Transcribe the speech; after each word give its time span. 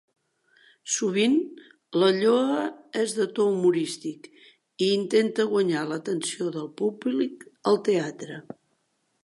Sovint, 0.93 1.35
la 2.03 2.07
lloa 2.15 2.63
és 3.03 3.13
de 3.19 3.27
to 3.39 3.45
humorístic 3.51 4.27
i 4.87 4.89
intenta 5.01 5.45
guanyar 5.55 5.87
l'atenció 5.91 6.51
del 6.59 6.69
públic 6.83 7.45
al 7.73 7.81
teatre. 7.91 8.41